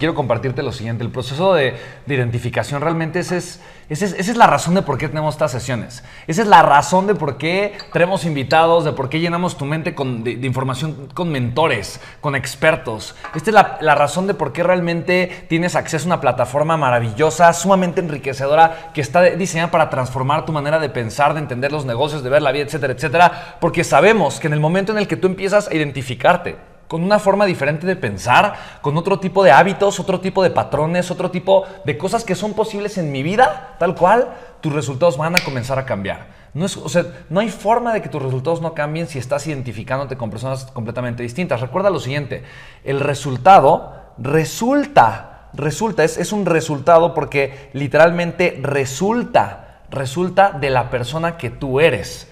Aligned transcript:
Quiero 0.00 0.14
compartirte 0.14 0.62
lo 0.62 0.70
siguiente, 0.70 1.02
el 1.02 1.10
proceso 1.10 1.54
de, 1.54 1.74
identificación 2.06 2.80
realmente 2.80 3.18
es, 3.18 3.32
esa 3.32 3.60
es, 3.88 4.36
la 4.36 4.46
razón 4.46 4.76
de 4.76 4.82
por 4.82 4.96
qué 4.96 5.08
tenemos 5.08 5.34
estas 5.34 5.50
sesiones. 5.50 6.04
Esa 6.28 6.42
es 6.42 6.46
la 6.46 6.62
razón 6.62 7.08
de 7.08 7.16
por 7.16 7.36
qué 7.36 7.76
tenemos 7.92 8.24
invitados, 8.24 8.84
de 8.84 8.92
por 8.92 9.08
qué 9.08 9.18
llenamos 9.18 9.58
tu 9.58 9.64
mente 9.64 9.96
con, 9.96 10.22
de, 10.22 10.34
información 10.46 11.08
con 11.14 11.32
mentores, 11.32 12.00
con 12.20 12.36
expertos. 12.36 13.16
Esta 13.34 13.50
es 13.50 13.54
la, 13.54 13.78
la, 13.80 13.96
razón 13.96 14.28
de 14.28 14.34
por 14.34 14.52
qué 14.52 14.62
realmente 14.62 15.46
tienes 15.48 15.74
acceso 15.74 16.04
a 16.04 16.14
una 16.14 16.20
plataforma 16.20 16.76
maravillosa, 16.76 17.52
sumamente 17.52 18.00
enriquecedora, 18.00 18.92
que 18.94 19.00
está 19.00 19.22
diseñada 19.22 19.72
para 19.72 19.90
transformar 19.90 20.46
tu 20.46 20.52
manera 20.52 20.78
de 20.78 20.90
pensar, 20.90 21.34
de 21.34 21.40
entender 21.40 21.72
los 21.72 21.86
negocios, 21.86 22.22
de 22.22 22.30
ver 22.30 22.42
la 22.42 22.52
vida, 22.52 22.66
etcétera, 22.66 22.92
etcétera. 22.92 23.56
Porque 23.60 23.82
sabemos 23.82 24.38
que 24.38 24.46
en 24.46 24.52
el 24.52 24.60
momento 24.60 24.92
en 24.92 24.98
el 24.98 25.08
que 25.08 25.16
tú 25.16 25.26
empiezas 25.26 25.66
a 25.66 25.74
identificarte, 25.74 26.77
con 26.88 27.04
una 27.04 27.18
forma 27.18 27.44
diferente 27.44 27.86
de 27.86 27.96
pensar, 27.96 28.54
con 28.80 28.96
otro 28.96 29.20
tipo 29.20 29.44
de 29.44 29.52
hábitos, 29.52 30.00
otro 30.00 30.20
tipo 30.20 30.42
de 30.42 30.50
patrones, 30.50 31.10
otro 31.10 31.30
tipo 31.30 31.64
de 31.84 31.98
cosas 31.98 32.24
que 32.24 32.34
son 32.34 32.54
posibles 32.54 32.98
en 32.98 33.12
mi 33.12 33.22
vida, 33.22 33.76
tal 33.78 33.94
cual, 33.94 34.34
tus 34.60 34.72
resultados 34.72 35.16
van 35.18 35.36
a 35.36 35.44
comenzar 35.44 35.78
a 35.78 35.84
cambiar. 35.84 36.38
No, 36.54 36.64
es, 36.64 36.76
o 36.78 36.88
sea, 36.88 37.04
no 37.28 37.40
hay 37.40 37.50
forma 37.50 37.92
de 37.92 38.00
que 38.00 38.08
tus 38.08 38.22
resultados 38.22 38.62
no 38.62 38.72
cambien 38.72 39.06
si 39.06 39.18
estás 39.18 39.46
identificándote 39.46 40.16
con 40.16 40.30
personas 40.30 40.64
completamente 40.72 41.22
distintas. 41.22 41.60
Recuerda 41.60 41.90
lo 41.90 42.00
siguiente, 42.00 42.42
el 42.84 43.00
resultado 43.00 43.92
resulta, 44.16 45.50
resulta, 45.52 46.04
es, 46.04 46.16
es 46.16 46.32
un 46.32 46.46
resultado 46.46 47.12
porque 47.12 47.70
literalmente 47.74 48.58
resulta, 48.62 49.82
resulta 49.90 50.52
de 50.52 50.70
la 50.70 50.88
persona 50.88 51.36
que 51.36 51.50
tú 51.50 51.80
eres, 51.80 52.28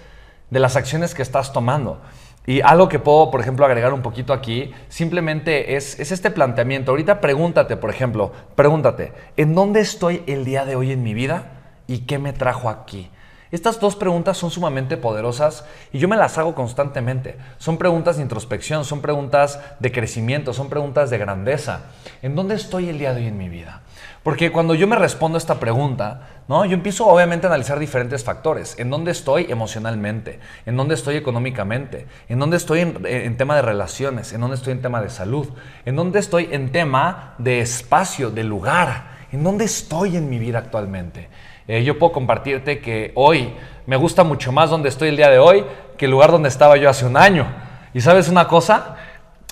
de 0.51 0.61
las 0.61 0.77
acciones 0.77 1.15
que 1.15 1.23
estás 1.23 1.53
tomando. 1.53 2.01
Y 2.47 2.61
algo 2.61 2.89
que 2.89 3.01
puedo, 3.01 3.31
por 3.33 3.41
ejemplo, 3.41 3.67
agregar 3.67 3.93
un 3.93 4.03
poquito 4.03 4.33
aquí, 4.33 4.73
simplemente 4.89 5.75
es, 5.75 5.99
este 5.99 6.31
planteamiento. 6.31 6.93
Ahorita 6.93 7.21
pregúntate, 7.21 7.77
por 7.77 7.91
ejemplo, 7.91 8.33
pregúntate, 8.55 9.13
¿en 9.37 9.55
dónde 9.55 9.81
estoy 9.81 10.23
el 10.27 10.45
día 10.45 10.65
de 10.65 10.77
hoy 10.77 10.93
en 10.93 11.03
mi 11.03 11.13
vida 11.13 11.51
y 11.89 12.01
qué 12.01 12.19
me 12.19 12.33
trajo 12.33 12.69
aquí? 12.69 13.11
Estas 13.57 13.81
dos 13.81 13.97
preguntas 13.97 14.37
son 14.37 14.51
sumamente 14.51 14.99
poderosas 14.99 15.65
y 15.91 15.99
yo 15.99 16.09
me 16.09 16.17
las 16.19 16.37
hago 16.37 16.55
constantemente. 16.55 17.39
Son 17.57 17.79
preguntas 17.79 18.17
de 18.17 18.23
introspección, 18.23 18.85
son 18.85 19.01
preguntas 19.01 19.59
de 19.81 19.91
crecimiento, 19.91 20.53
son 20.53 20.69
preguntas 20.69 21.09
de 21.09 21.17
grandeza. 21.17 21.87
¿En 22.21 22.35
dónde 22.35 22.55
estoy 22.55 22.91
el 22.91 22.99
día 22.99 23.15
de 23.15 23.23
hoy 23.23 23.29
en 23.29 23.39
mi 23.39 23.49
vida? 23.49 23.81
Porque 24.23 24.53
cuando 24.53 24.75
yo 24.75 24.87
me 24.87 24.97
respondo 24.97 25.37
a 25.37 25.39
esta 25.39 25.59
pregunta, 25.59 26.43
¿no? 26.49 26.67
yo 26.67 26.75
empiezo 26.75 27.07
obviamente 27.07 27.47
a 27.47 27.49
analizar 27.49 27.79
diferentes 27.79 28.25
factores. 28.25 28.79
¿En 28.79 28.91
dónde 28.91 29.11
estoy 29.11 29.47
emocionalmente? 29.49 30.39
¿En 30.67 30.77
dónde 30.77 30.95
estoy 30.95 31.17
económicamente? 31.17 32.07
¿En 32.29 32.39
dónde 32.39 32.59
estoy 32.59 32.81
en, 32.81 33.37
tema 33.39 33.57
de 33.57 33.63
relaciones? 33.63 34.35
¿En 34.35 34.43
dónde 34.43 34.57
estoy 34.57 34.75
en 34.75 34.83
tema 34.83 35.01
de 35.01 35.09
salud? 35.09 35.49
¿En 35.87 35.97
dónde 35.97 36.19
estoy 36.19 36.51
en 36.53 36.73
tema 36.73 37.37
de 37.39 37.61
espacio, 37.61 38.31
de 38.31 38.45
lugar? 38.45 39.16
¿En 39.37 39.45
dónde 39.45 39.67
estoy 39.67 40.17
en 40.17 40.31
mi 40.31 40.39
vida 40.39 40.61
actualmente? 40.61 41.29
Eh, 41.69 41.85
yo 41.85 41.99
puedo 41.99 42.11
compartirte 42.11 42.81
que 42.81 43.13
hoy 43.17 43.53
me 43.85 43.97
gusta 43.97 44.25
mucho 44.25 44.51
más 44.51 44.71
donde 44.71 44.89
estoy 44.89 45.11
el 45.11 45.19
día 45.19 45.29
de 45.29 45.39
hoy 45.39 45.63
que 45.99 46.07
el 46.07 46.11
lugar 46.11 46.31
donde 46.31 46.49
estaba 46.49 46.79
yo 46.79 46.89
hace 46.89 47.05
un 47.05 47.19
año. 47.19 47.47
¿Y 47.93 48.01
sabes 48.01 48.31
una 48.31 48.49
cosa? 48.49 48.97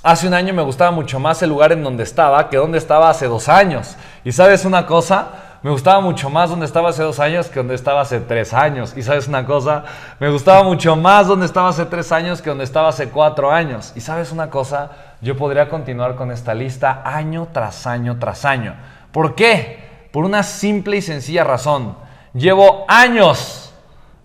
Hace 0.03 0.27
un 0.27 0.33
año 0.33 0.55
me 0.55 0.63
gustaba 0.63 0.91
mucho 0.91 1.21
más 1.21 1.43
el 1.43 1.51
lugar 1.51 1.71
en 1.73 1.83
donde 1.83 2.03
estaba 2.03 2.49
que 2.49 2.57
donde 2.57 2.79
estaba 2.79 3.11
hace 3.11 3.27
dos 3.27 3.51
años. 3.51 3.99
Y 4.25 4.33
sabes 4.33 4.65
una 4.65 4.87
cosa, 4.87 5.59
me 5.63 5.71
gustaba 5.71 6.01
mucho 6.01 6.31
más 6.31 6.49
donde 6.49 6.65
estaba 6.65 6.89
hace 6.89 7.03
dos 7.03 7.21
años 7.21 7.49
que 7.49 7.61
donde 7.61 7.75
estaba 7.75 8.01
hace 8.01 8.21
tres 8.21 8.55
años. 8.55 8.95
Y 8.97 9.03
sabes 9.03 9.29
una 9.29 9.45
cosa, 9.45 9.85
me 10.19 10.31
gustaba 10.31 10.63
mucho 10.63 10.97
más 10.97 11.27
donde 11.27 11.45
estaba 11.45 11.69
hace 11.69 11.85
tres 11.85 12.11
años 12.11 12.41
que 12.41 12.49
donde 12.49 12.65
estaba 12.65 12.89
hace 12.89 13.11
cuatro 13.11 13.53
años. 13.53 13.93
Y 13.95 14.01
sabes 14.01 14.33
una 14.33 14.49
cosa, 14.49 14.93
yo 15.21 15.37
podría 15.37 15.69
continuar 15.69 16.15
con 16.15 16.31
esta 16.31 16.55
lista 16.55 17.03
año 17.05 17.49
tras 17.53 17.87
año 17.87 18.17
tras 18.19 18.47
año. 18.47 18.75
¿Por 19.15 19.37
qué? 19.37 20.09
Por 20.11 20.25
una 20.25 20.43
simple 20.43 20.97
y 20.97 21.01
sencilla 21.01 21.45
razón. 21.45 21.97
Llevo 22.33 22.85
años, 22.89 23.73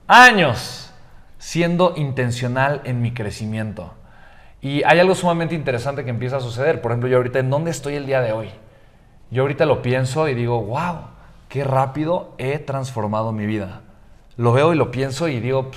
años 0.07 0.91
siendo 1.37 1.93
intencional 1.95 2.81
en 2.85 2.99
mi 2.99 3.13
crecimiento. 3.13 3.93
Y 4.61 4.81
hay 4.85 4.97
algo 4.97 5.13
sumamente 5.13 5.53
interesante 5.53 6.03
que 6.03 6.09
empieza 6.09 6.37
a 6.37 6.41
suceder. 6.41 6.81
Por 6.81 6.89
ejemplo, 6.89 7.07
yo 7.07 7.17
ahorita, 7.17 7.37
¿en 7.37 7.51
dónde 7.51 7.69
estoy 7.69 7.93
el 7.93 8.07
día 8.07 8.21
de 8.21 8.31
hoy? 8.31 8.49
Yo 9.29 9.43
ahorita 9.43 9.67
lo 9.67 9.83
pienso 9.83 10.27
y 10.27 10.33
digo, 10.33 10.59
wow, 10.63 11.01
qué 11.49 11.63
rápido 11.63 12.33
he 12.39 12.57
transformado 12.57 13.31
mi 13.31 13.45
vida. 13.45 13.81
Lo 14.37 14.53
veo 14.53 14.73
y 14.73 14.75
lo 14.75 14.89
pienso 14.89 15.27
y 15.27 15.39
digo, 15.39 15.69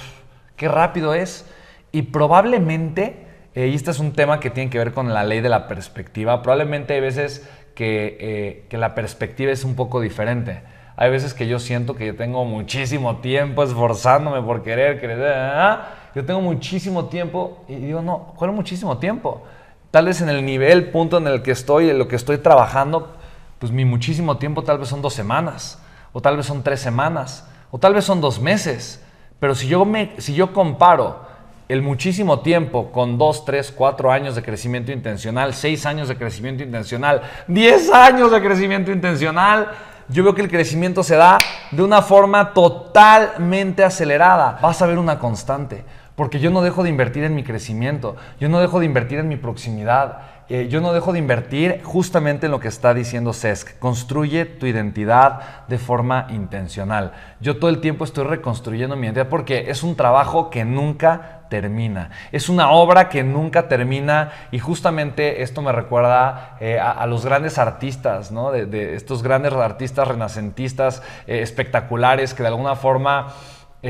qué 0.57 0.69
rápido 0.69 1.13
es. 1.13 1.45
Y 1.93 2.01
probablemente, 2.01 3.27
eh, 3.55 3.67
y 3.67 3.75
este 3.75 3.91
es 3.91 3.99
un 3.99 4.15
tema 4.15 4.41
que 4.41 4.49
tiene 4.49 4.71
que 4.71 4.79
ver 4.79 4.95
con 4.95 5.13
la 5.13 5.23
ley 5.23 5.43
de 5.43 5.51
la 5.51 5.69
perspectiva, 5.69 6.41
probablemente 6.41 6.95
hay 6.95 7.01
veces 7.01 7.47
que, 7.75 8.17
eh, 8.21 8.67
que 8.69 8.79
la 8.79 8.95
perspectiva 8.95 9.53
es 9.53 9.65
un 9.65 9.75
poco 9.75 10.01
diferente. 10.01 10.63
Hay 10.97 11.11
veces 11.11 11.35
que 11.35 11.47
yo 11.47 11.59
siento 11.59 11.95
que 11.95 12.07
yo 12.07 12.17
tengo 12.17 12.45
muchísimo 12.45 13.17
tiempo 13.17 13.63
esforzándome 13.63 14.43
por 14.43 14.63
querer, 14.63 15.01
querer, 15.01 15.35
ah, 15.35 15.89
yo 16.15 16.25
tengo 16.25 16.41
muchísimo 16.41 17.07
tiempo 17.07 17.65
y 17.69 17.77
digo, 17.77 18.03
no, 18.03 18.35
¿cuál 18.37 18.53
muchísimo 18.53 18.99
tiempo? 18.99 19.43
Tal 19.91 20.07
vez 20.07 20.21
en 20.21 20.29
el 20.29 20.45
nivel, 20.45 20.91
punto 20.91 21.19
en 21.19 21.27
el 21.27 21.43
que 21.43 21.51
estoy, 21.51 21.91
en 21.91 21.99
lo 21.99 22.09
que 22.09 22.17
estoy 22.17 22.39
trabajando, 22.39 23.17
pues 23.59 23.73
mi 23.73 23.85
muchísimo 23.85 24.37
tiempo 24.37 24.63
tal 24.63 24.79
vez 24.79 24.89
son 24.89 25.03
dos 25.03 25.15
semanas, 25.15 25.83
o 26.13 26.21
tal 26.21 26.37
vez 26.37 26.47
son 26.47 26.63
tres 26.63 26.81
semanas, 26.81 27.49
o 27.71 27.79
tal 27.79 27.95
vez 27.95 28.05
son 28.05 28.21
dos 28.21 28.41
meses. 28.41 29.03
Pero 29.39 29.55
si 29.55 29.69
yo, 29.69 29.85
me, 29.85 30.13
si 30.19 30.35
yo 30.35 30.53
comparo 30.53 31.32
el 31.73 31.81
muchísimo 31.81 32.41
tiempo 32.41 32.93
con 32.93 33.17
dos, 33.17 33.47
tres, 33.47 33.73
cuatro 33.75 34.13
años 34.13 34.35
de 34.35 34.43
crecimiento 34.43 34.93
intencional, 34.93 35.55
seis 35.55 35.87
años 35.87 36.07
de 36.07 36.19
crecimiento 36.19 36.63
intencional, 36.63 37.23
diez 37.47 37.91
años 37.91 38.31
de 38.31 38.43
crecimiento 38.43 38.93
intencional, 38.93 39.71
yo 40.09 40.23
veo 40.23 40.35
que 40.35 40.43
el 40.43 40.51
crecimiento 40.51 41.03
se 41.03 41.17
da 41.17 41.39
de 41.71 41.83
una 41.83 42.03
forma 42.03 42.53
totalmente 42.53 43.85
acelerada. 43.85 44.59
Vas 44.61 44.83
a 44.83 44.87
ver 44.87 44.99
una 44.99 45.19
constante. 45.19 45.83
Porque 46.15 46.41
yo 46.41 46.51
no 46.51 46.61
dejo 46.61 46.83
de 46.83 46.91
invertir 46.91 47.25
en 47.25 47.35
mi 47.35 47.43
crecimiento, 47.43 48.17
yo 48.39 48.51
no 48.51 48.61
dejo 48.61 48.79
de 48.79 48.85
invertir 48.85 49.19
en 49.19 49.29
mi 49.29 49.37
proximidad, 49.37 50.19
eh, 50.55 50.69
yo 50.69 50.83
no 50.83 50.93
dejo 50.93 51.15
de 51.15 51.19
invertir 51.19 51.81
justamente 51.83 52.45
en 52.45 52.53
lo 52.53 52.61
que 52.61 52.69
está 52.69 52.93
diciendo 52.93 53.33
Cesc. 53.33 53.79
Construye 53.79 54.45
tu 54.45 54.67
identidad 54.67 55.67
de 55.67 55.79
forma 55.79 56.27
intencional. 56.29 57.13
Yo 57.41 57.57
todo 57.57 57.71
el 57.71 57.81
tiempo 57.81 58.05
estoy 58.05 58.25
reconstruyendo 58.25 58.95
mi 58.95 59.07
identidad 59.07 59.31
porque 59.31 59.71
es 59.71 59.83
un 59.83 59.97
trabajo 59.97 60.51
que 60.51 60.67
nunca 60.67 61.47
termina. 61.49 62.11
Es 62.33 62.51
una 62.51 62.71
obra 62.71 63.09
que 63.09 63.25
nunca 63.25 63.67
termina 63.67 64.31
y 64.51 64.59
justamente 64.59 65.41
esto 65.41 65.63
me 65.63 65.73
recuerda 65.73 66.59
eh, 66.61 66.79
a, 66.79 67.07
los 67.07 67.25
grandes 67.25 67.57
artistas, 67.57 68.31
¿no? 68.31 68.51
de, 68.51 68.95
estos 68.95 69.23
grandes 69.23 69.55
artistas 69.55 70.07
renacentistas 70.07 71.03
eh, 71.27 71.41
espectaculares 71.41 72.35
que 72.35 72.43
de 72.43 72.51
alguna 72.51 72.77
forma 72.77 73.33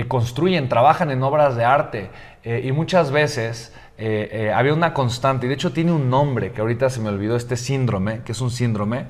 construyen, 0.06 0.68
trabajan 0.68 1.10
en 1.10 1.22
obras 1.24 1.54
de 1.54 1.66
arte 1.66 2.10
y 2.44 2.72
muchas 2.72 3.10
veces 3.10 3.74
eh, 3.98 4.52
había 4.54 4.74
una 4.74 4.94
constante, 4.94 5.46
y 5.46 5.48
de 5.48 5.54
hecho 5.54 5.72
tiene 5.72 5.92
un 5.92 6.10
nombre 6.10 6.52
que 6.52 6.60
ahorita 6.60 6.90
se 6.90 7.00
me 7.00 7.08
olvidó, 7.08 7.36
este 7.36 7.56
síndrome, 7.56 8.22
que 8.24 8.32
es 8.32 8.40
un 8.40 8.50
síndrome, 8.50 9.06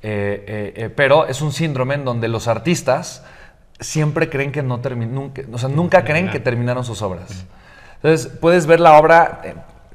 pero 0.00 1.26
es 1.26 1.42
un 1.42 1.52
síndrome 1.52 1.94
en 1.94 2.04
donde 2.04 2.28
los 2.28 2.46
artistas 2.46 3.24
siempre 3.80 4.28
creen 4.28 4.52
que 4.52 4.62
no 4.62 4.80
terminan, 4.80 5.32
o 5.52 5.58
sea, 5.58 5.68
nunca 5.68 6.04
creen 6.04 6.30
que 6.30 6.40
terminaron 6.40 6.84
sus 6.84 7.02
obras. 7.02 7.44
Entonces 7.96 8.28
puedes 8.28 8.66
ver 8.66 8.80
la 8.80 8.96
obra, 8.96 9.40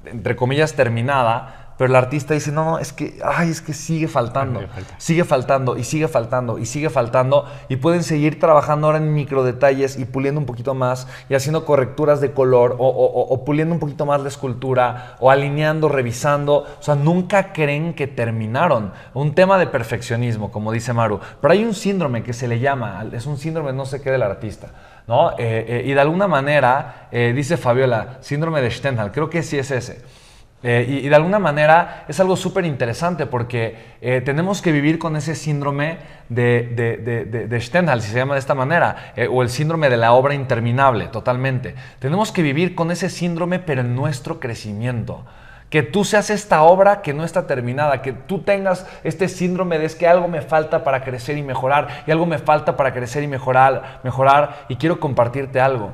entre 0.05 0.35
comillas, 0.35 0.73
terminada, 0.73 1.62
pero 1.83 1.91
el 1.91 1.97
artista 1.97 2.33
dice, 2.33 2.49
no, 2.53 2.63
no, 2.63 2.79
es 2.79 2.93
que, 2.93 3.19
ay, 3.25 3.49
es 3.49 3.59
que 3.59 3.73
sigue 3.73 4.07
faltando, 4.07 4.61
sigue 4.99 5.25
faltando 5.25 5.75
y 5.75 5.83
sigue 5.83 6.07
faltando 6.07 6.57
y 6.57 6.65
sigue 6.65 6.89
faltando 6.89 7.45
y 7.67 7.75
pueden 7.75 8.03
seguir 8.03 8.39
trabajando 8.39 8.87
ahora 8.87 8.99
en 8.99 9.13
micro 9.13 9.43
detalles 9.43 9.99
y 9.99 10.05
puliendo 10.05 10.39
un 10.39 10.45
poquito 10.45 10.75
más 10.75 11.09
y 11.27 11.35
haciendo 11.35 11.65
correcturas 11.65 12.21
de 12.21 12.31
color 12.31 12.77
o, 12.79 12.87
o, 12.87 13.43
puliendo 13.43 13.73
un 13.73 13.81
poquito 13.81 14.05
más 14.05 14.21
la 14.21 14.29
escultura 14.29 15.17
o 15.19 15.29
alineando, 15.29 15.89
revisando, 15.89 16.59
o 16.79 16.81
sea, 16.81 16.95
nunca 16.95 17.51
creen 17.51 17.93
que 17.95 18.07
terminaron. 18.07 18.93
Un 19.13 19.35
tema 19.35 19.57
de 19.57 19.67
perfeccionismo, 19.67 20.53
como 20.53 20.71
dice 20.71 20.93
Maru, 20.93 21.19
pero 21.41 21.51
hay 21.51 21.65
un 21.65 21.73
síndrome 21.73 22.23
que 22.23 22.31
se 22.31 22.47
le 22.47 22.59
llama, 22.59 23.05
es 23.11 23.25
un 23.25 23.37
síndrome 23.37 23.73
no 23.73 23.85
sé 23.85 24.01
qué 24.01 24.09
del 24.09 24.23
artista. 24.23 24.69
¿No? 25.05 25.31
Eh, 25.31 25.65
eh, 25.67 25.83
y 25.85 25.91
de 25.91 25.99
alguna 25.99 26.29
manera, 26.29 27.09
eh, 27.11 27.33
dice 27.35 27.57
Fabiola, 27.57 28.19
síndrome 28.21 28.61
de 28.61 28.71
Stendhal, 28.71 29.11
creo 29.11 29.29
que 29.29 29.43
sí 29.43 29.59
es 29.59 29.69
ese. 29.69 30.22
Eh, 30.65 31.01
y, 31.03 31.09
de 31.09 31.15
alguna 31.15 31.39
manera 31.39 32.05
es 32.07 32.21
algo 32.21 32.37
súper 32.37 32.63
interesante 32.63 33.25
porque 33.25 33.75
eh, 33.99 34.21
tenemos 34.21 34.61
que 34.61 34.71
vivir 34.71 34.97
con 34.97 35.17
ese 35.17 35.35
síndrome 35.35 35.97
de, 36.29 37.49
de, 37.49 37.61
Stendhal, 37.61 38.01
si 38.01 38.11
se 38.11 38.17
llama 38.17 38.35
de 38.35 38.39
esta 38.39 38.55
manera, 38.55 39.11
eh, 39.17 39.27
o 39.29 39.41
el 39.41 39.49
síndrome 39.49 39.89
de 39.89 39.97
la 39.97 40.13
obra 40.13 40.33
interminable, 40.33 41.07
totalmente. 41.07 41.75
Tenemos 41.99 42.31
que 42.31 42.41
vivir 42.41 42.75
con 42.75 42.91
ese 42.91 43.09
síndrome, 43.09 43.59
pero 43.59 43.81
en 43.81 43.93
nuestro 43.93 44.39
crecimiento. 44.39 45.25
Que 45.69 45.83
tú 45.83 46.05
seas 46.05 46.29
esta 46.29 46.63
obra 46.63 47.01
que 47.01 47.13
no 47.13 47.25
está 47.25 47.45
terminada, 47.45 48.01
que 48.01 48.13
tú 48.13 48.39
tengas 48.39 48.87
este 49.03 49.27
síndrome 49.27 49.79
de 49.79 49.85
es 49.85 49.95
que 49.95 50.07
algo 50.07 50.29
me 50.29 50.41
falta 50.41 50.85
para 50.85 51.03
crecer 51.03 51.37
y 51.37 51.43
mejorar, 51.43 52.03
y 52.07 52.11
algo 52.11 52.25
me 52.25 52.37
falta 52.37 52.77
para 52.77 52.93
crecer 52.93 53.23
y 53.23 53.27
mejorar, 53.27 53.99
mejorar, 54.03 54.65
y 54.69 54.77
quiero 54.77 55.01
compartirte 55.01 55.59
algo. 55.59 55.91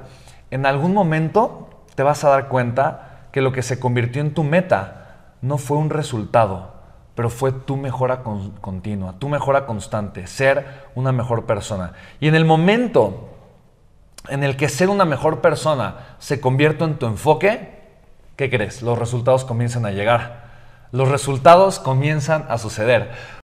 En 0.52 0.68
algún 0.68 0.94
momento 0.94 1.70
te 1.96 2.04
vas 2.04 2.24
a 2.24 2.30
dar 2.30 2.50
cuenta 2.50 3.09
que 3.32 3.42
lo 3.42 3.52
que 3.52 3.62
se 3.62 3.80
convirtió 3.80 4.22
en 4.22 4.34
tu 4.34 4.44
meta 4.44 5.34
no 5.42 5.58
fue 5.58 5.78
un 5.78 5.90
resultado, 5.90 6.74
pero 7.16 7.30
fue 7.30 7.52
tu 7.52 7.78
mejora 7.78 8.24
continua, 8.62 9.14
tu 9.20 9.30
mejora 9.30 9.66
constante, 9.66 10.28
ser 10.28 10.66
una 10.96 11.12
mejor 11.12 11.46
persona. 11.46 11.94
Y 12.20 12.28
en 12.28 12.36
el 12.36 12.46
momento 12.46 13.30
en 14.28 14.44
el 14.44 14.58
que 14.58 14.70
ser 14.70 14.90
una 14.90 15.06
mejor 15.06 15.42
persona 15.42 16.16
se 16.20 16.40
convierte 16.40 16.84
en 16.84 16.98
tu 16.98 17.06
enfoque, 17.06 17.80
¿qué 18.36 18.50
crees? 18.50 18.82
Los 18.82 18.98
resultados 18.98 19.46
comienzan 19.46 19.86
a 19.86 19.92
llegar. 19.92 20.50
Los 20.92 21.08
resultados 21.08 21.80
comienzan 21.80 22.46
a 22.50 22.58
suceder. 22.58 23.12